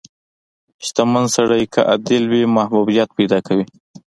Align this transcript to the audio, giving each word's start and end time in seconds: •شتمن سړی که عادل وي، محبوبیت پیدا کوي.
•شتمن 0.85 1.25
سړی 1.35 1.63
که 1.73 1.79
عادل 1.89 2.23
وي، 2.31 2.43
محبوبیت 2.55 3.09
پیدا 3.17 3.39
کوي. 3.47 3.65